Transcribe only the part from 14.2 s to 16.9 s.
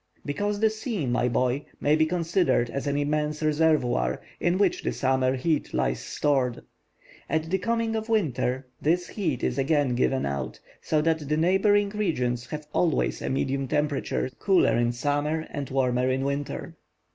cooler in summer and warmer in winter."